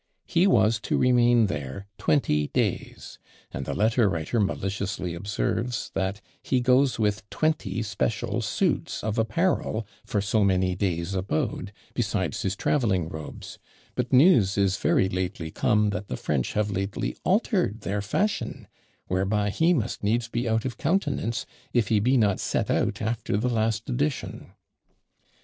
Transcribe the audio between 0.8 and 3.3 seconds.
remain there twenty days;